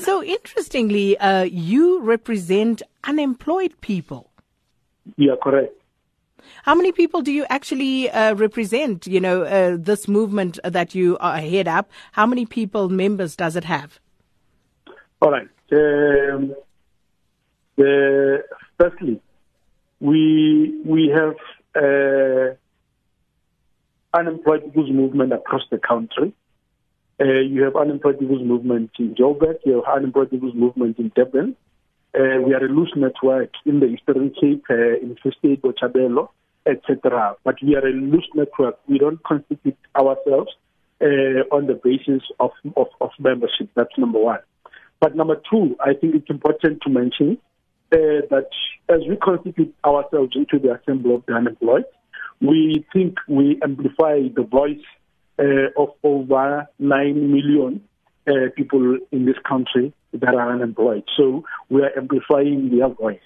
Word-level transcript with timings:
so 0.00 0.22
interestingly, 0.22 1.18
uh, 1.18 1.42
you 1.42 2.00
represent 2.00 2.82
unemployed 3.04 3.74
people. 3.80 4.30
Yeah, 5.16 5.34
correct. 5.42 5.74
How 6.62 6.74
many 6.74 6.92
people 6.92 7.22
do 7.22 7.32
you 7.32 7.46
actually 7.48 8.10
uh, 8.10 8.34
represent? 8.34 9.06
You 9.06 9.20
know, 9.20 9.42
uh, 9.42 9.76
this 9.78 10.08
movement 10.08 10.58
that 10.64 10.94
you 10.94 11.16
are 11.18 11.38
head 11.38 11.68
up. 11.68 11.90
How 12.12 12.26
many 12.26 12.46
people 12.46 12.88
members 12.88 13.36
does 13.36 13.56
it 13.56 13.64
have? 13.64 14.00
All 15.20 15.30
right. 15.30 15.48
Um, 15.72 16.54
the, 17.76 18.44
firstly, 18.78 19.20
we 20.00 20.80
we 20.84 21.08
have 21.14 21.36
uh, 21.74 22.54
unemployed 24.14 24.64
people's 24.64 24.90
movement 24.90 25.32
across 25.32 25.62
the 25.70 25.78
country. 25.78 26.32
Uh, 27.20 27.40
you 27.40 27.62
have 27.64 27.74
unemployed 27.74 28.18
people's 28.18 28.46
movement 28.46 28.90
in 28.98 29.14
Joburg. 29.14 29.58
You 29.64 29.82
have 29.84 29.96
unemployed 29.96 30.30
people's 30.30 30.54
movement 30.54 30.98
in 30.98 31.10
Durban. 31.16 31.56
Uh, 32.14 32.40
we 32.46 32.54
are 32.54 32.64
a 32.64 32.68
loose 32.68 32.92
network 32.96 33.50
in 33.66 33.80
the 33.80 33.86
Eastern 33.86 34.32
Cape, 34.40 34.64
uh, 34.70 34.98
in 35.02 35.16
Free 35.20 35.32
State, 35.38 35.62
etc. 35.64 37.36
But 37.44 37.56
we 37.62 37.74
are 37.76 37.86
a 37.86 37.92
loose 37.92 38.28
network. 38.34 38.78
We 38.88 38.98
don't 38.98 39.22
constitute 39.24 39.76
ourselves 39.96 40.52
uh, 41.00 41.44
on 41.50 41.66
the 41.66 41.80
basis 41.82 42.22
of, 42.40 42.50
of, 42.76 42.86
of 43.00 43.10
membership. 43.18 43.68
That's 43.74 43.96
number 43.98 44.18
one. 44.18 44.40
But 45.00 45.16
number 45.16 45.40
two, 45.50 45.76
I 45.80 45.94
think 45.94 46.14
it's 46.14 46.30
important 46.30 46.82
to 46.82 46.90
mention 46.90 47.38
uh, 47.92 48.26
that 48.30 48.48
as 48.88 49.00
we 49.08 49.16
constitute 49.16 49.74
ourselves 49.84 50.32
into 50.34 50.58
the 50.58 50.74
assembly 50.74 51.14
of 51.14 51.24
the 51.26 51.34
unemployed, 51.34 51.84
we 52.40 52.86
think 52.92 53.16
we 53.28 53.60
amplify 53.62 54.20
the 54.34 54.46
voice 54.48 54.84
of 55.38 55.90
over 56.02 56.66
9 56.78 57.32
million 57.32 57.80
uh, 58.28 58.50
people 58.56 58.98
in 59.12 59.24
this 59.24 59.36
country 59.48 59.92
that 60.12 60.34
are 60.34 60.52
unemployed. 60.52 61.04
So 61.16 61.44
we 61.68 61.82
are 61.82 61.96
amplifying 61.96 62.76
their 62.76 62.88
voice. 62.88 63.20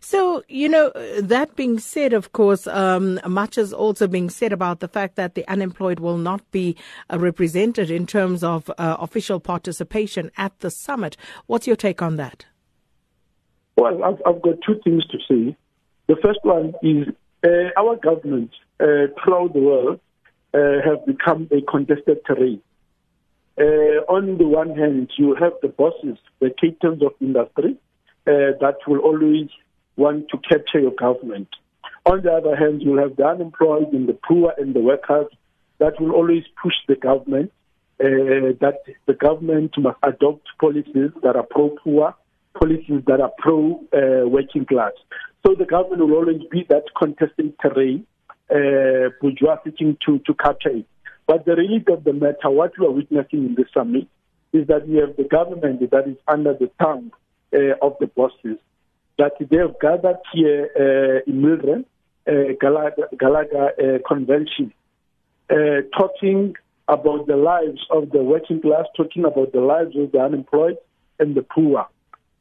So, 0.00 0.42
you 0.48 0.68
know, 0.68 0.90
that 1.20 1.54
being 1.54 1.78
said, 1.78 2.12
of 2.12 2.32
course, 2.32 2.66
um, 2.66 3.20
much 3.26 3.56
is 3.56 3.72
also 3.72 4.08
being 4.08 4.28
said 4.28 4.52
about 4.52 4.80
the 4.80 4.88
fact 4.88 5.14
that 5.16 5.34
the 5.34 5.46
unemployed 5.46 6.00
will 6.00 6.18
not 6.18 6.48
be 6.50 6.76
uh, 7.12 7.18
represented 7.18 7.90
in 7.90 8.06
terms 8.06 8.42
of 8.42 8.68
uh, 8.70 8.96
official 8.98 9.38
participation 9.38 10.30
at 10.36 10.58
the 10.60 10.70
summit. 10.70 11.16
What's 11.46 11.66
your 11.66 11.76
take 11.76 12.02
on 12.02 12.16
that? 12.16 12.46
Well, 13.76 14.02
I've, 14.02 14.20
I've 14.26 14.42
got 14.42 14.56
two 14.66 14.80
things 14.82 15.06
to 15.06 15.18
say. 15.28 15.56
The 16.08 16.16
first 16.16 16.40
one 16.42 16.74
is 16.82 17.06
uh, 17.44 17.70
our 17.78 17.96
government 17.96 18.50
uh, 18.80 19.06
throughout 19.22 19.52
the 19.52 19.60
world 19.60 20.00
uh, 20.54 20.80
have 20.84 21.04
become 21.06 21.48
a 21.52 21.60
contested 21.70 22.18
terrain. 22.26 22.60
Uh, 23.58 24.00
on 24.08 24.38
the 24.38 24.46
one 24.46 24.76
hand, 24.76 25.10
you 25.18 25.34
have 25.34 25.52
the 25.62 25.68
bosses, 25.68 26.18
the 26.40 26.50
captains 26.50 27.02
of 27.02 27.12
industry, 27.20 27.76
uh, 28.26 28.56
that 28.60 28.76
will 28.86 29.00
always 29.00 29.48
want 29.96 30.28
to 30.30 30.38
capture 30.38 30.80
your 30.80 30.92
government. 30.92 31.48
On 32.06 32.22
the 32.22 32.32
other 32.32 32.56
hand, 32.56 32.82
you 32.82 32.96
have 32.96 33.16
the 33.16 33.26
unemployed 33.26 33.92
and 33.92 34.08
the 34.08 34.18
poor 34.26 34.54
and 34.56 34.74
the 34.74 34.80
workers 34.80 35.26
that 35.78 36.00
will 36.00 36.12
always 36.12 36.44
push 36.62 36.74
the 36.88 36.96
government 36.96 37.52
uh, 38.00 38.56
that 38.60 38.78
the 39.06 39.12
government 39.12 39.74
must 39.76 39.98
adopt 40.02 40.48
policies 40.58 41.10
that 41.22 41.36
are 41.36 41.46
pro-poor, 41.50 42.14
policies 42.58 43.02
that 43.06 43.20
are 43.20 43.32
pro-working 43.38 44.64
class. 44.64 44.92
So 45.46 45.54
the 45.54 45.66
government 45.66 46.02
will 46.02 46.14
always 46.14 46.42
be 46.50 46.64
that 46.70 46.84
contesting 46.98 47.52
terrain, 47.60 48.06
uh, 48.50 49.10
bourgeois 49.20 49.56
seeking 49.64 49.96
to, 50.04 50.18
to 50.20 50.34
capture 50.34 50.70
it. 50.70 50.86
But 51.26 51.44
the 51.44 51.54
reality 51.56 51.92
of 51.92 52.04
the 52.04 52.12
matter, 52.12 52.50
what 52.50 52.72
we 52.78 52.86
are 52.86 52.90
witnessing 52.90 53.46
in 53.46 53.54
this 53.56 53.66
summit, 53.72 54.08
is 54.52 54.66
that 54.66 54.88
we 54.88 54.96
have 54.96 55.16
the 55.16 55.24
government 55.24 55.88
that 55.90 56.08
is 56.08 56.16
under 56.26 56.54
the 56.54 56.70
thumb 56.80 57.12
uh, 57.54 57.74
of 57.82 57.96
the 58.00 58.06
bosses, 58.08 58.58
that 59.18 59.32
they 59.38 59.56
have 59.56 59.78
gathered 59.80 60.18
here 60.32 60.68
uh, 60.76 61.30
in 61.30 61.40
Midrand, 61.40 61.84
uh, 62.26 62.54
Gallagher, 62.60 63.08
Gallagher 63.18 63.70
uh, 63.78 63.98
Convention, 64.08 64.72
uh, 65.50 65.82
talking 65.96 66.54
about 66.88 67.26
the 67.26 67.36
lives 67.36 67.80
of 67.90 68.10
the 68.10 68.22
working 68.22 68.60
class, 68.60 68.86
talking 68.96 69.24
about 69.24 69.52
the 69.52 69.60
lives 69.60 69.94
of 69.96 70.10
the 70.10 70.18
unemployed 70.18 70.76
and 71.20 71.34
the 71.34 71.42
poor. 71.42 71.86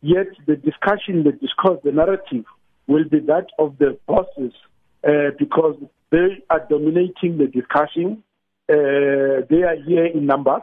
Yet 0.02 0.28
the 0.48 0.56
discussion, 0.56 1.24
the 1.24 1.34
discourse, 1.34 1.80
the 1.84 1.92
narrative 1.92 2.46
will 2.88 3.04
be 3.04 3.20
that 3.20 3.48
of 3.60 3.78
the 3.78 4.00
bosses 4.08 4.54
uh, 5.08 5.32
because 5.38 5.76
they 6.12 6.44
are 6.50 6.66
dominating 6.70 7.38
the 7.38 7.48
discussion. 7.48 8.24
Uh, 8.68 9.46
they 9.50 9.64
are 9.64 9.78
here 9.86 10.06
in 10.06 10.26
numbers. 10.26 10.62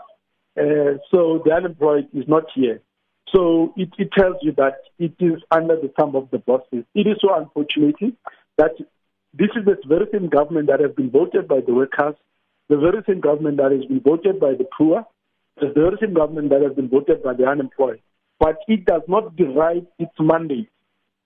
Uh, 0.59 0.99
so 1.11 1.43
the 1.45 1.53
unemployed 1.55 2.09
is 2.13 2.25
not 2.27 2.45
here. 2.55 2.81
So 3.35 3.75
it, 3.77 3.91
it, 3.99 4.11
tells 4.17 4.37
you 4.41 4.53
that 4.53 4.79
it 4.99 5.15
is 5.19 5.43
under 5.51 5.77
the 5.77 5.93
thumb 5.99 6.15
of 6.15 6.31
the 6.31 6.39
bosses. 6.39 6.85
It 6.95 7.07
is 7.07 7.17
so 7.21 7.35
unfortunate 7.35 7.97
that 8.57 8.73
this 9.35 9.49
is 9.57 9.65
the 9.65 9.77
very 9.87 10.07
same 10.13 10.29
government 10.29 10.69
that 10.69 10.81
has 10.81 10.93
been 10.93 11.11
voted 11.11 11.49
by 11.49 11.61
the 11.67 11.75
workers, 11.75 12.15
the 12.69 12.77
very 12.77 13.03
same 13.07 13.21
government 13.21 13.59
that 13.59 13.73
has 13.73 13.85
been 13.85 14.01
voted 14.01 14.41
by 14.41 14.53
the 14.53 14.67
poor, 14.77 15.05
the 15.61 15.73
very 15.75 15.97
same 16.01 16.15
government 16.15 16.51
that 16.51 16.63
has 16.63 16.73
been 16.75 16.89
voted 16.89 17.23
by 17.23 17.35
the 17.35 17.45
unemployed. 17.45 18.01
But 18.39 18.59
it 18.69 18.85
does 18.85 19.03
not 19.09 19.37
derive 19.37 19.87
its 19.99 20.13
mandate 20.19 20.71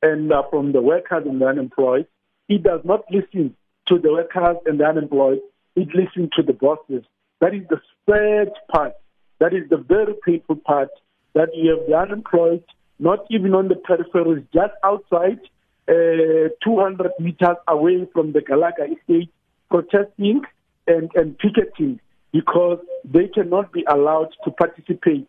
and 0.02 0.32
uh, 0.32 0.42
from 0.50 0.72
the 0.72 0.80
workers 0.80 1.24
and 1.26 1.40
the 1.40 1.46
unemployed. 1.46 2.06
It 2.48 2.62
does 2.62 2.80
not 2.84 3.04
listen 3.10 3.56
to 3.90 3.98
the 3.98 4.12
workers 4.12 4.56
and 4.66 4.80
the 4.80 4.84
unemployed. 4.84 5.40
It 5.76 5.88
listens 5.94 6.30
to 6.36 6.42
the 6.42 6.52
bosses. 6.52 7.04
That 7.40 7.54
is 7.54 7.62
the 7.68 7.80
third 8.06 8.52
part. 8.72 8.94
That 9.38 9.52
is 9.52 9.68
the 9.68 9.76
very 9.76 10.14
painful 10.24 10.56
part 10.56 10.88
that 11.34 11.48
you 11.54 11.76
have 11.76 11.86
the 11.86 11.96
unemployed, 11.96 12.64
not 12.98 13.20
even 13.30 13.54
on 13.54 13.68
the 13.68 13.74
peripheries, 13.74 14.46
just 14.52 14.72
outside, 14.84 15.40
uh, 15.88 16.48
200 16.64 17.12
meters 17.18 17.56
away 17.68 18.06
from 18.12 18.32
the 18.32 18.40
Gallagher 18.42 18.86
estate, 18.86 19.30
protesting 19.70 20.42
and, 20.86 21.10
and 21.14 21.38
picketing 21.38 22.00
because 22.32 22.78
they 23.04 23.28
cannot 23.28 23.72
be 23.72 23.84
allowed 23.88 24.28
to 24.44 24.50
participate. 24.50 25.26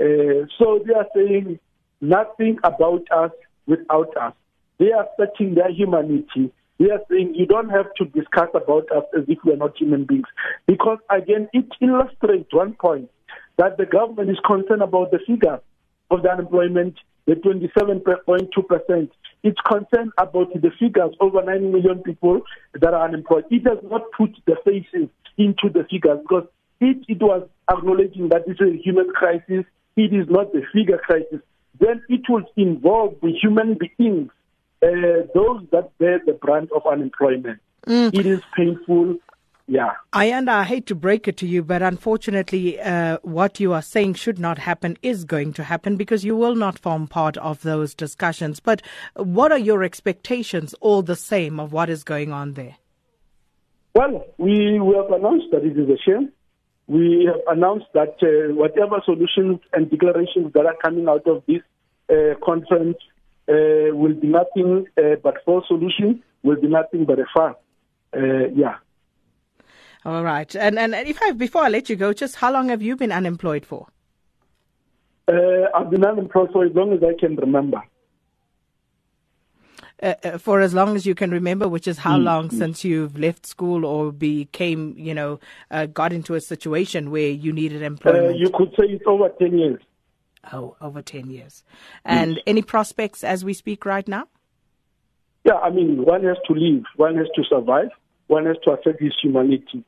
Uh, 0.00 0.46
so 0.58 0.80
they 0.86 0.94
are 0.94 1.06
saying 1.14 1.58
nothing 2.00 2.58
about 2.62 3.02
us 3.10 3.30
without 3.66 4.16
us. 4.16 4.34
They 4.78 4.92
are 4.92 5.06
searching 5.16 5.54
their 5.54 5.70
humanity. 5.70 6.52
They 6.84 6.90
are 6.90 7.00
saying 7.10 7.34
you 7.34 7.46
don't 7.46 7.70
have 7.70 7.86
to 7.96 8.04
discuss 8.04 8.50
about 8.54 8.92
us 8.92 9.04
as 9.16 9.24
if 9.26 9.38
we 9.42 9.54
are 9.54 9.56
not 9.56 9.74
human 9.78 10.04
beings. 10.04 10.26
Because 10.66 10.98
again, 11.08 11.48
it 11.54 11.64
illustrates 11.80 12.52
one 12.52 12.74
point 12.74 13.08
that 13.56 13.78
the 13.78 13.86
government 13.86 14.28
is 14.28 14.36
concerned 14.46 14.82
about 14.82 15.10
the 15.10 15.18
figure 15.26 15.60
of 16.10 16.22
the 16.22 16.30
unemployment, 16.30 16.96
the 17.24 17.36
27.2%. 17.36 19.10
It's 19.42 19.60
concerned 19.66 20.12
about 20.18 20.52
the 20.52 20.70
figures, 20.78 21.14
over 21.20 21.42
9 21.42 21.72
million 21.72 22.02
people 22.02 22.42
that 22.74 22.92
are 22.92 23.08
unemployed. 23.08 23.44
It 23.50 23.64
does 23.64 23.78
not 23.90 24.02
put 24.14 24.36
the 24.44 24.56
faces 24.62 25.08
into 25.38 25.70
the 25.72 25.86
figures 25.90 26.18
because 26.20 26.46
it, 26.82 26.98
it 27.08 27.22
was 27.22 27.48
acknowledging 27.72 28.28
that 28.28 28.46
this 28.46 28.56
is 28.60 28.74
a 28.74 28.82
human 28.82 29.08
crisis. 29.08 29.64
It 29.96 30.12
is 30.12 30.28
not 30.28 30.54
a 30.54 30.60
figure 30.74 30.98
crisis 30.98 31.40
then 31.80 32.02
it 32.08 32.20
would 32.28 32.46
involve 32.56 33.16
the 33.20 33.32
human 33.32 33.76
beings, 33.98 34.30
uh, 34.84 35.26
those 35.34 35.64
that 35.72 35.96
bear 35.98 36.20
the 36.24 36.32
brunt 36.32 36.70
of 36.72 36.82
unemployment. 36.86 37.60
Mm. 37.86 38.14
It 38.14 38.26
is 38.26 38.40
painful. 38.56 39.16
Yeah. 39.66 39.92
Ayanda, 40.12 40.50
I 40.50 40.64
hate 40.64 40.86
to 40.86 40.94
break 40.94 41.26
it 41.26 41.38
to 41.38 41.46
you, 41.46 41.62
but 41.62 41.82
unfortunately, 41.82 42.78
uh, 42.80 43.18
what 43.22 43.60
you 43.60 43.72
are 43.72 43.80
saying 43.82 44.14
should 44.14 44.38
not 44.38 44.58
happen 44.58 44.98
is 45.00 45.24
going 45.24 45.54
to 45.54 45.64
happen 45.64 45.96
because 45.96 46.22
you 46.22 46.36
will 46.36 46.54
not 46.54 46.78
form 46.78 47.06
part 47.06 47.38
of 47.38 47.62
those 47.62 47.94
discussions. 47.94 48.60
But 48.60 48.82
what 49.16 49.52
are 49.52 49.58
your 49.58 49.82
expectations, 49.82 50.74
all 50.80 51.00
the 51.00 51.16
same, 51.16 51.58
of 51.58 51.72
what 51.72 51.88
is 51.88 52.04
going 52.04 52.30
on 52.30 52.52
there? 52.52 52.76
Well, 53.94 54.26
we, 54.36 54.78
we 54.80 54.96
have 54.96 55.10
announced 55.10 55.46
that 55.52 55.64
it 55.64 55.78
is 55.78 55.88
a 55.88 55.98
shame 55.98 56.30
we 56.86 57.26
have 57.26 57.40
announced 57.56 57.86
that 57.94 58.16
uh, 58.22 58.54
whatever 58.54 59.00
solutions 59.04 59.60
and 59.72 59.90
declarations 59.90 60.52
that 60.52 60.66
are 60.66 60.76
coming 60.82 61.08
out 61.08 61.26
of 61.26 61.42
this 61.46 61.62
uh, 62.10 62.34
conference 62.44 62.98
uh, 63.48 63.94
will 63.94 64.14
be 64.14 64.28
nothing 64.28 64.86
uh, 64.98 65.16
but 65.22 65.36
for 65.44 65.62
solutions, 65.66 66.22
will 66.42 66.60
be 66.60 66.68
nothing 66.68 67.04
but 67.04 67.18
a 67.18 67.26
farce. 67.34 67.56
Uh, 68.16 68.48
yeah. 68.54 68.76
All 70.04 70.22
right. 70.22 70.54
And 70.54 70.78
and 70.78 70.94
if 70.94 71.20
I 71.22 71.32
before 71.32 71.62
I 71.62 71.68
let 71.68 71.88
you 71.88 71.96
go, 71.96 72.12
just 72.12 72.36
how 72.36 72.52
long 72.52 72.68
have 72.68 72.82
you 72.82 72.96
been 72.96 73.12
unemployed 73.12 73.64
for? 73.64 73.88
Uh, 75.26 75.68
I've 75.74 75.90
been 75.90 76.04
unemployed 76.04 76.50
for 76.52 76.64
as 76.64 76.72
long 76.74 76.92
as 76.92 77.02
I 77.02 77.14
can 77.18 77.36
remember. 77.36 77.82
Uh, 80.02 80.14
uh, 80.24 80.38
for 80.38 80.60
as 80.60 80.74
long 80.74 80.96
as 80.96 81.06
you 81.06 81.14
can 81.14 81.30
remember, 81.30 81.66
which 81.66 81.88
is 81.88 81.98
how 81.98 82.18
mm. 82.18 82.24
long 82.24 82.50
since 82.50 82.84
you've 82.84 83.16
left 83.16 83.46
school 83.46 83.86
or 83.86 84.12
became, 84.12 84.94
you 84.98 85.14
know, 85.14 85.40
uh, 85.70 85.86
got 85.86 86.12
into 86.12 86.34
a 86.34 86.40
situation 86.40 87.10
where 87.10 87.30
you 87.30 87.52
needed 87.52 87.82
uh, 87.82 87.86
employment? 87.86 88.36
you 88.36 88.50
could 88.52 88.68
say 88.70 88.86
it's 88.86 89.04
over 89.06 89.30
10 89.38 89.56
years. 89.56 89.80
Oh, 90.52 90.76
over 90.80 91.02
10 91.02 91.30
years. 91.30 91.64
And 92.04 92.36
mm. 92.36 92.42
any 92.46 92.62
prospects 92.62 93.24
as 93.24 93.44
we 93.44 93.54
speak 93.54 93.84
right 93.84 94.06
now? 94.06 94.28
Yeah, 95.44 95.54
I 95.54 95.70
mean, 95.70 96.04
one 96.04 96.24
has 96.24 96.36
to 96.46 96.54
live, 96.54 96.84
one 96.96 97.16
has 97.16 97.26
to 97.36 97.44
survive, 97.44 97.90
one 98.28 98.46
has 98.46 98.56
to 98.64 98.70
accept 98.70 99.00
his 99.00 99.12
humanity. 99.20 99.84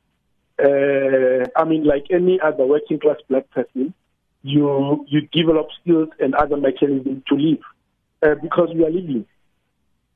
Uh, 0.59 1.45
I 1.55 1.65
mean, 1.65 1.83
like 1.83 2.05
any 2.11 2.39
other 2.39 2.65
working 2.65 2.99
class 2.99 3.17
black 3.27 3.49
person, 3.51 3.93
you 4.43 5.05
you 5.07 5.21
develop 5.31 5.67
skills 5.81 6.09
and 6.19 6.33
other 6.35 6.57
mechanisms 6.57 7.23
to 7.27 7.35
live 7.35 7.59
uh, 8.23 8.35
because 8.41 8.69
we 8.73 8.83
are 8.85 8.89
living. 8.89 9.25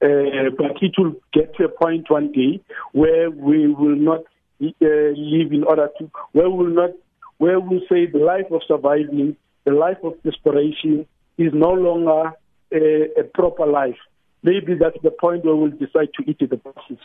Uh, 0.02 0.50
but 0.58 0.82
it 0.82 0.94
will 0.98 1.14
get 1.32 1.56
to 1.56 1.66
a 1.66 1.70
point 1.70 2.10
one 2.10 2.32
day 2.32 2.60
where 2.92 3.30
we 3.30 3.68
will 3.68 3.96
not 3.96 4.22
uh, 4.62 5.12
live 5.16 5.52
in 5.52 5.64
order 5.64 5.90
to, 6.00 6.10
where 6.32 6.50
we 6.50 6.66
will 6.66 6.74
not, 6.74 6.90
where 7.38 7.60
we 7.60 7.86
say 7.88 8.08
the 8.08 8.18
life 8.18 8.50
of 8.52 8.62
surviving, 8.68 9.36
the 9.66 9.72
life 9.72 9.98
of 10.04 10.22
desperation 10.24 11.06
is 11.38 11.52
no 11.54 11.72
longer 11.72 12.34
a, 12.74 13.20
a 13.20 13.24
proper 13.34 13.66
life. 13.66 13.98
Maybe 14.44 14.76
that's 14.76 14.98
the 15.04 15.12
point 15.12 15.46
where 15.46 15.56
we'll 15.56 15.72
decide 15.72 16.10
to 16.18 16.24
eat 16.30 16.40
the 16.40 16.58
buses. 16.58 16.98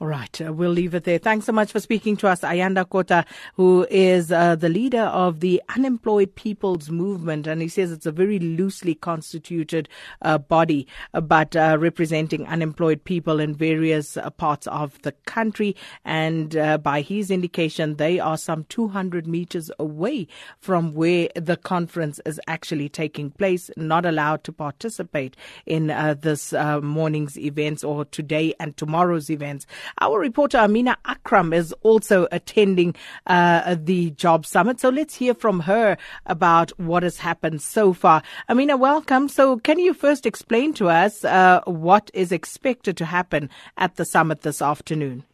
All 0.00 0.06
right, 0.06 0.40
uh, 0.40 0.52
we'll 0.52 0.70
leave 0.70 0.94
it 0.94 1.02
there. 1.02 1.18
Thanks 1.18 1.46
so 1.46 1.50
much 1.50 1.72
for 1.72 1.80
speaking 1.80 2.16
to 2.18 2.28
us, 2.28 2.42
Ayanda 2.42 2.88
Kota, 2.88 3.24
who 3.54 3.84
is 3.90 4.30
uh, 4.30 4.54
the 4.54 4.68
leader 4.68 5.02
of 5.02 5.40
the 5.40 5.60
Unemployed 5.74 6.36
People's 6.36 6.88
Movement. 6.88 7.48
And 7.48 7.60
he 7.60 7.66
says 7.66 7.90
it's 7.90 8.06
a 8.06 8.12
very 8.12 8.38
loosely 8.38 8.94
constituted 8.94 9.88
uh, 10.22 10.38
body, 10.38 10.86
uh, 11.14 11.20
but 11.20 11.56
uh, 11.56 11.78
representing 11.80 12.46
unemployed 12.46 13.02
people 13.02 13.40
in 13.40 13.56
various 13.56 14.16
uh, 14.16 14.30
parts 14.30 14.68
of 14.68 15.02
the 15.02 15.10
country. 15.26 15.74
And 16.04 16.50
by 16.80 17.00
his 17.00 17.32
indication, 17.32 17.96
they 17.96 18.20
are 18.20 18.36
some 18.36 18.66
200 18.68 19.26
meters 19.26 19.68
away 19.80 20.28
from 20.60 20.94
where 20.94 21.28
the 21.34 21.56
conference 21.56 22.20
is 22.24 22.40
actually 22.46 22.88
taking 22.88 23.32
place, 23.32 23.68
not 23.76 24.06
allowed 24.06 24.44
to 24.44 24.52
participate 24.52 25.36
in 25.66 25.88
this 26.20 26.52
morning's 26.52 27.36
events 27.36 27.82
or 27.82 28.04
today 28.04 28.54
and 28.60 28.76
tomorrow's 28.76 29.28
events. 29.28 29.66
Our 30.00 30.18
reporter 30.18 30.58
Amina 30.58 30.96
Akram 31.04 31.52
is 31.52 31.72
also 31.82 32.26
attending 32.32 32.94
uh, 33.26 33.76
the 33.78 34.10
job 34.10 34.46
summit. 34.46 34.80
So 34.80 34.88
let's 34.88 35.14
hear 35.14 35.34
from 35.34 35.60
her 35.60 35.96
about 36.26 36.70
what 36.78 37.02
has 37.02 37.18
happened 37.18 37.62
so 37.62 37.92
far. 37.92 38.22
Amina, 38.48 38.76
welcome. 38.76 39.28
So 39.28 39.58
can 39.58 39.78
you 39.78 39.94
first 39.94 40.26
explain 40.26 40.74
to 40.74 40.88
us 40.88 41.24
uh, 41.24 41.60
what 41.64 42.10
is 42.14 42.32
expected 42.32 42.96
to 42.98 43.04
happen 43.04 43.50
at 43.76 43.96
the 43.96 44.04
summit 44.04 44.42
this 44.42 44.62
afternoon? 44.62 45.24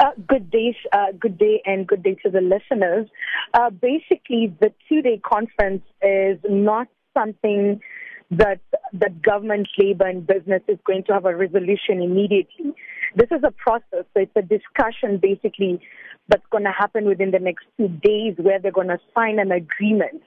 Uh, 0.00 0.10
good 0.26 0.50
day, 0.50 0.76
uh, 0.92 1.12
good 1.20 1.38
day, 1.38 1.62
and 1.64 1.86
good 1.86 2.02
day 2.02 2.16
to 2.24 2.28
the 2.28 2.40
listeners. 2.40 3.08
Uh, 3.54 3.70
basically, 3.70 4.52
the 4.60 4.72
two-day 4.88 5.20
conference 5.24 5.82
is 6.02 6.38
not 6.48 6.88
something 7.16 7.80
that 8.30 8.58
that 8.92 9.22
government, 9.22 9.68
labor, 9.78 10.06
and 10.06 10.26
business 10.26 10.62
is 10.66 10.78
going 10.84 11.04
to 11.04 11.12
have 11.12 11.26
a 11.26 11.36
resolution 11.36 12.02
immediately. 12.02 12.74
This 13.14 13.28
is 13.30 13.42
a 13.44 13.52
process. 13.52 14.04
So 14.12 14.20
it's 14.20 14.36
a 14.36 14.42
discussion 14.42 15.18
basically 15.18 15.80
that's 16.28 16.44
going 16.50 16.64
to 16.64 16.72
happen 16.72 17.06
within 17.06 17.30
the 17.30 17.38
next 17.38 17.64
two 17.76 17.88
days 17.88 18.34
where 18.38 18.58
they're 18.58 18.72
going 18.72 18.88
to 18.88 18.98
sign 19.14 19.38
an 19.38 19.52
agreement. 19.52 20.22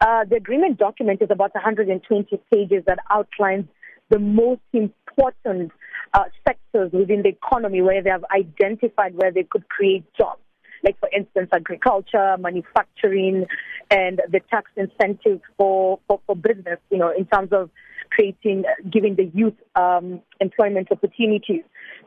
Uh, 0.00 0.24
the 0.28 0.36
agreement 0.36 0.78
document 0.78 1.22
is 1.22 1.28
about 1.30 1.54
120 1.54 2.40
pages 2.52 2.82
that 2.86 2.98
outlines 3.10 3.66
the 4.10 4.18
most 4.18 4.60
important 4.72 5.72
uh, 6.14 6.24
sectors 6.46 6.92
within 6.92 7.22
the 7.22 7.30
economy 7.30 7.82
where 7.82 8.02
they 8.02 8.10
have 8.10 8.24
identified 8.34 9.14
where 9.14 9.32
they 9.32 9.44
could 9.44 9.68
create 9.68 10.04
jobs. 10.16 10.40
Like, 10.84 10.98
for 11.00 11.08
instance, 11.16 11.48
agriculture, 11.52 12.36
manufacturing, 12.38 13.46
and 13.90 14.20
the 14.30 14.40
tax 14.50 14.70
incentives 14.76 15.40
for, 15.56 15.98
for, 16.06 16.20
for 16.26 16.36
business, 16.36 16.78
you 16.90 16.98
know, 16.98 17.12
in 17.16 17.24
terms 17.26 17.48
of 17.52 17.70
creating, 18.16 18.64
giving 18.90 19.14
the 19.14 19.30
youth 19.34 19.54
um, 19.74 20.22
employment 20.40 20.88
opportunities. 20.90 21.62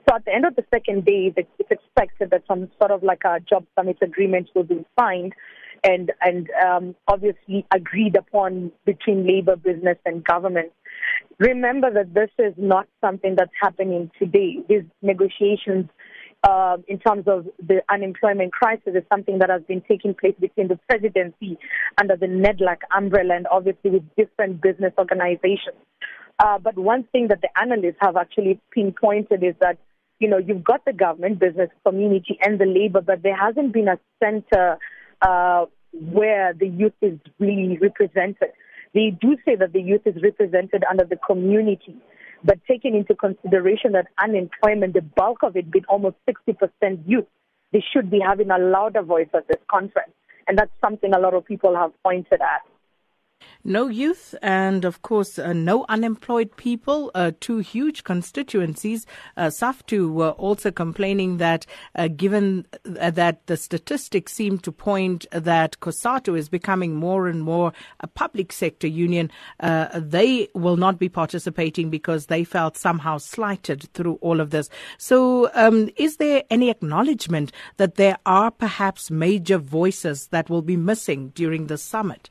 So 0.07 0.15
at 0.15 0.25
the 0.25 0.33
end 0.33 0.45
of 0.45 0.55
the 0.55 0.65
second 0.73 1.05
day, 1.05 1.31
it's 1.37 1.71
expected 1.71 2.31
that 2.31 2.43
some 2.47 2.69
sort 2.79 2.91
of 2.91 3.03
like 3.03 3.21
a 3.25 3.39
job 3.39 3.65
summit 3.75 3.97
agreement 4.01 4.49
will 4.55 4.63
be 4.63 4.83
signed 4.99 5.33
and 5.83 6.11
and 6.21 6.49
um, 6.65 6.95
obviously 7.07 7.65
agreed 7.73 8.15
upon 8.15 8.71
between 8.85 9.27
labor, 9.27 9.55
business, 9.55 9.97
and 10.05 10.23
government. 10.23 10.71
Remember 11.37 11.89
that 11.93 12.13
this 12.13 12.31
is 12.37 12.53
not 12.57 12.87
something 13.01 13.35
that's 13.37 13.51
happening 13.61 14.11
today. 14.19 14.57
These 14.67 14.83
negotiations, 15.01 15.89
uh, 16.43 16.77
in 16.87 16.99
terms 16.99 17.25
of 17.27 17.45
the 17.65 17.81
unemployment 17.89 18.53
crisis, 18.53 18.93
is 18.95 19.03
something 19.11 19.39
that 19.39 19.49
has 19.49 19.61
been 19.63 19.81
taking 19.81 20.13
place 20.13 20.35
between 20.39 20.67
the 20.67 20.79
presidency 20.87 21.57
under 21.99 22.15
the 22.15 22.27
NEDLAC 22.27 22.77
umbrella 22.95 23.35
and 23.35 23.47
obviously 23.47 23.91
with 23.91 24.03
different 24.15 24.61
business 24.61 24.93
organizations. 24.97 25.75
Uh, 26.39 26.57
but 26.57 26.77
one 26.77 27.03
thing 27.11 27.27
that 27.27 27.41
the 27.41 27.49
analysts 27.59 27.97
have 27.99 28.15
actually 28.15 28.59
pinpointed 28.71 29.43
is 29.43 29.55
that, 29.59 29.77
you 30.19 30.29
know, 30.29 30.37
you've 30.37 30.63
got 30.63 30.83
the 30.85 30.93
government, 30.93 31.39
business, 31.39 31.69
community, 31.85 32.37
and 32.41 32.59
the 32.59 32.65
labor, 32.65 33.01
but 33.01 33.21
there 33.21 33.35
hasn't 33.35 33.73
been 33.73 33.89
a 33.89 33.99
center 34.23 34.77
uh, 35.21 35.65
where 35.91 36.53
the 36.53 36.67
youth 36.67 36.93
is 37.01 37.19
really 37.39 37.77
represented. 37.79 38.49
They 38.93 39.11
do 39.21 39.37
say 39.45 39.55
that 39.55 39.73
the 39.73 39.81
youth 39.81 40.01
is 40.05 40.15
represented 40.23 40.83
under 40.89 41.03
the 41.03 41.17
community, 41.17 41.95
but 42.43 42.59
taking 42.67 42.95
into 42.95 43.15
consideration 43.15 43.91
that 43.93 44.07
unemployment, 44.21 44.93
the 44.93 45.01
bulk 45.01 45.39
of 45.43 45.55
it 45.55 45.71
being 45.71 45.85
almost 45.89 46.15
60% 46.27 46.99
youth, 47.05 47.25
they 47.71 47.83
should 47.93 48.09
be 48.09 48.19
having 48.19 48.51
a 48.51 48.57
louder 48.57 49.01
voice 49.01 49.27
at 49.33 49.47
this 49.47 49.59
conference. 49.69 50.13
And 50.47 50.57
that's 50.57 50.71
something 50.81 51.13
a 51.13 51.19
lot 51.19 51.33
of 51.33 51.45
people 51.45 51.75
have 51.75 51.91
pointed 52.03 52.41
at. 52.41 52.61
No 53.65 53.87
youth 53.87 54.35
and, 54.41 54.85
of 54.85 55.01
course, 55.01 55.37
uh, 55.37 55.51
no 55.51 55.85
unemployed 55.89 56.55
people, 56.55 57.11
uh, 57.13 57.31
two 57.41 57.57
huge 57.57 58.05
constituencies. 58.05 59.05
Uh, 59.35 59.47
SAFTU 59.47 60.13
were 60.13 60.31
also 60.31 60.71
complaining 60.71 61.37
that 61.37 61.65
uh, 61.93 62.07
given 62.07 62.65
uh, 62.97 63.11
that 63.11 63.45
the 63.47 63.57
statistics 63.57 64.31
seem 64.31 64.59
to 64.59 64.71
point 64.71 65.25
that 65.33 65.77
COSATU 65.81 66.37
is 66.37 66.47
becoming 66.47 66.95
more 66.95 67.27
and 67.27 67.43
more 67.43 67.73
a 67.99 68.07
public 68.07 68.53
sector 68.53 68.87
union, 68.87 69.29
uh, 69.59 69.89
they 69.93 70.47
will 70.55 70.77
not 70.77 70.97
be 70.97 71.09
participating 71.09 71.89
because 71.89 72.27
they 72.27 72.45
felt 72.45 72.77
somehow 72.77 73.17
slighted 73.17 73.91
through 73.93 74.19
all 74.21 74.39
of 74.39 74.51
this. 74.51 74.69
So, 74.97 75.51
um, 75.53 75.89
is 75.97 76.15
there 76.15 76.43
any 76.49 76.69
acknowledgement 76.69 77.51
that 77.75 77.95
there 77.95 78.19
are 78.25 78.51
perhaps 78.51 79.11
major 79.11 79.57
voices 79.57 80.27
that 80.27 80.49
will 80.49 80.61
be 80.61 80.77
missing 80.77 81.33
during 81.35 81.67
the 81.67 81.77
summit? 81.77 82.29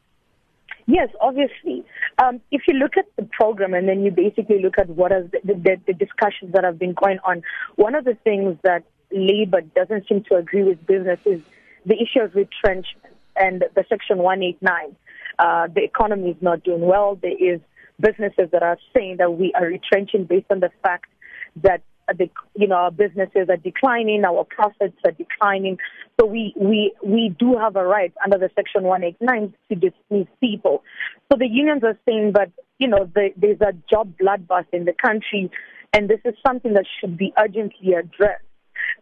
Yes, 0.88 1.10
obviously. 1.20 1.84
Um, 2.16 2.40
if 2.50 2.62
you 2.66 2.72
look 2.72 2.96
at 2.96 3.04
the 3.16 3.28
program 3.30 3.74
and 3.74 3.86
then 3.86 4.02
you 4.02 4.10
basically 4.10 4.62
look 4.62 4.78
at 4.78 4.88
what 4.88 5.12
are 5.12 5.22
the, 5.22 5.38
the, 5.44 5.76
the 5.86 5.92
discussions 5.92 6.54
that 6.54 6.64
have 6.64 6.78
been 6.78 6.94
going 6.94 7.18
on, 7.24 7.42
one 7.76 7.94
of 7.94 8.06
the 8.06 8.14
things 8.24 8.56
that 8.64 8.84
labor 9.12 9.60
doesn't 9.76 10.08
seem 10.08 10.24
to 10.30 10.36
agree 10.36 10.62
with 10.62 10.84
business 10.86 11.20
is 11.26 11.42
the 11.84 11.94
issue 11.94 12.20
of 12.20 12.34
retrenchment 12.34 13.14
and 13.36 13.64
the 13.74 13.84
Section 13.86 14.16
189. 14.16 14.96
Uh, 15.38 15.66
the 15.74 15.84
economy 15.84 16.30
is 16.30 16.36
not 16.40 16.64
doing 16.64 16.80
well. 16.80 17.18
There 17.20 17.36
is 17.38 17.60
businesses 18.00 18.48
that 18.52 18.62
are 18.62 18.78
saying 18.96 19.16
that 19.18 19.34
we 19.34 19.52
are 19.52 19.66
retrenching 19.66 20.24
based 20.24 20.46
on 20.48 20.60
the 20.60 20.70
fact 20.82 21.10
that 21.56 21.82
the, 22.14 22.30
you 22.54 22.66
know, 22.66 22.76
our 22.76 22.90
businesses 22.90 23.48
are 23.48 23.56
declining, 23.56 24.24
our 24.24 24.44
profits 24.44 24.96
are 25.04 25.12
declining. 25.12 25.78
So 26.20 26.26
we, 26.26 26.54
we, 26.56 26.92
we 27.04 27.34
do 27.38 27.56
have 27.56 27.76
a 27.76 27.84
right 27.84 28.12
under 28.24 28.38
the 28.38 28.50
Section 28.54 28.84
189 28.84 29.54
to 29.68 29.74
dismiss 29.74 30.26
people. 30.40 30.82
So 31.30 31.38
the 31.38 31.46
unions 31.46 31.82
are 31.84 31.98
saying 32.06 32.32
that, 32.34 32.50
you 32.78 32.88
know, 32.88 33.10
the, 33.14 33.30
there's 33.36 33.60
a 33.60 33.72
job 33.90 34.12
bloodbath 34.20 34.66
in 34.72 34.84
the 34.84 34.94
country, 34.94 35.50
and 35.92 36.08
this 36.08 36.20
is 36.24 36.34
something 36.46 36.74
that 36.74 36.84
should 37.00 37.16
be 37.16 37.32
urgently 37.38 37.94
addressed. 37.94 38.44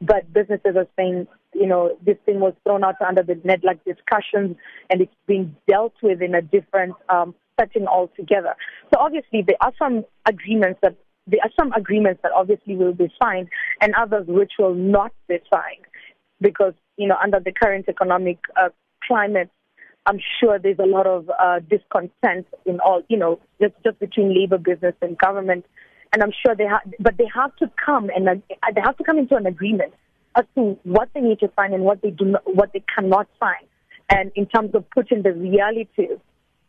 But 0.01 0.33
businesses 0.33 0.77
are 0.77 0.89
saying, 0.97 1.27
you 1.55 1.67
know, 1.67 1.97
this 2.05 2.17
thing 2.27 2.41
was 2.41 2.55
thrown 2.65 2.85
out 2.85 3.01
under 3.07 3.23
the 3.23 3.35
NEDLAC 3.35 3.81
discussions, 3.85 4.57
and 4.91 5.01
it's 5.01 5.15
being 5.27 5.57
dealt 5.69 5.95
with 6.03 6.21
in 6.23 6.35
a 6.35 6.43
different 6.43 6.95
um, 7.09 7.35
setting 7.59 7.87
altogether. 7.87 8.55
So 8.93 9.01
obviously, 9.01 9.43
there 9.47 9.57
are 9.61 9.73
some 9.79 10.05
agreements 10.29 10.81
that 10.83 10.97
there 11.27 11.41
are 11.43 11.51
some 11.59 11.73
agreements 11.73 12.21
that 12.23 12.33
obviously 12.33 12.77
will 12.77 12.93
be 12.93 13.09
signed 13.21 13.49
and 13.81 13.95
others 13.95 14.27
which 14.29 14.53
will 14.59 14.75
not 14.75 15.13
be 15.29 15.39
signed 15.53 15.85
because, 16.41 16.75
you 16.97 17.09
know, 17.09 17.17
under 17.23 17.41
the 17.41 17.53
current 17.53 17.87
economic 17.89 18.39
uh, 18.61 18.69
climate, 19.07 19.51
I'm 20.07 20.21
sure 20.41 20.59
there's 20.59 20.79
a 20.79 20.87
lot 20.87 21.07
of 21.07 21.29
uh, 21.31 21.61
discontent 21.69 22.47
in 22.65 22.79
all, 22.81 23.03
you 23.09 23.17
know, 23.17 23.41
just, 23.61 23.75
just 23.85 23.99
between 23.99 24.35
labor, 24.39 24.59
business, 24.59 24.95
and 25.03 25.19
government. 25.19 25.65
And 26.13 26.23
I'm 26.23 26.33
sure 26.45 26.55
they 26.55 26.65
have, 26.65 26.83
but 27.01 27.17
they 27.17 27.29
have 27.35 27.55
to 27.57 27.71
come 27.85 28.09
and 28.15 28.29
uh, 28.29 28.35
they 28.75 28.81
have 28.81 28.97
to 28.99 29.05
come 29.05 29.19
into 29.19 29.35
an 29.35 29.47
agreement 29.47 29.95
as 30.37 30.45
to 30.55 30.79
what 30.85 31.09
they 31.15 31.21
need 31.21 31.41
to 31.41 31.51
sign 31.57 31.75
and 31.75 31.83
what 31.83 32.03
they 32.03 32.11
do 32.11 32.27
not, 32.27 32.43
what 32.55 32.73
they 32.73 32.85
cannot 32.95 33.27
sign. 33.41 33.67
And 34.09 34.31
in 34.37 34.47
terms 34.47 34.75
of 34.75 34.89
putting 34.91 35.23
the 35.23 35.33
reality 35.33 36.07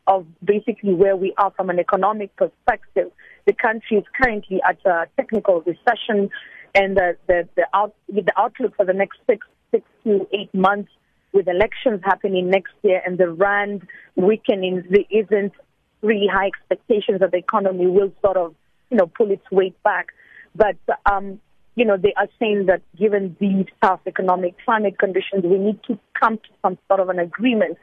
of 0.08 0.26
basically 0.44 0.94
where 0.94 1.16
we 1.16 1.34
are 1.38 1.52
from 1.52 1.70
an 1.70 1.80
economic 1.80 2.36
perspective, 2.36 3.12
the 3.46 3.54
country 3.54 3.98
is 3.98 4.04
currently 4.20 4.62
at 4.68 4.78
a 4.86 5.08
technical 5.18 5.62
recession, 5.62 6.30
and 6.74 6.98
the 6.98 7.18
the 7.28 7.48
the, 7.56 7.68
out, 7.74 7.94
the 8.08 8.24
outlook 8.38 8.76
for 8.76 8.86
the 8.86 8.94
next 8.94 9.20
six 9.28 9.46
six 9.72 9.84
to 10.04 10.28
eight 10.34 10.54
months, 10.54 10.92
with 11.34 11.48
elections 11.48 12.02
happening 12.04 12.50
next 12.50 12.74
year 12.84 13.02
and 13.06 13.18
the 13.18 13.30
rand 13.30 13.88
weakening, 14.16 14.84
there 14.90 15.06
isn't 15.10 15.54
really 16.02 16.28
high 16.32 16.48
expectations 16.48 17.20
that 17.20 17.32
the 17.32 17.38
economy 17.38 17.88
will 17.88 18.12
sort 18.24 18.38
of 18.38 18.56
you 18.90 18.98
know 18.98 19.08
pull 19.08 19.32
its 19.32 19.44
weight 19.52 19.82
back. 19.84 20.08
But 20.56 20.78
um, 21.06 21.40
you 21.78 21.86
know, 21.86 21.96
they 21.96 22.14
are 22.18 22.28
saying 22.40 22.66
that 22.66 22.82
given 22.98 23.38
these 23.40 23.68
tough 23.84 24.00
economic 24.08 24.56
climate 24.66 24.98
conditions, 24.98 25.44
we 25.44 25.60
need 25.60 25.80
to 25.88 25.98
come 26.20 26.38
to 26.38 26.50
some 26.64 26.78
sort 26.88 27.00
of 27.00 27.10
an 27.10 27.20
agreement. 27.20 27.78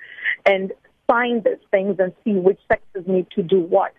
And 0.45 0.73
find 1.07 1.45
these 1.45 1.55
things 1.71 1.97
and 1.99 2.13
see 2.25 2.35
which 2.35 2.59
sectors 2.71 3.05
need 3.07 3.27
to 3.37 3.43
do 3.43 3.61
what. 3.61 3.95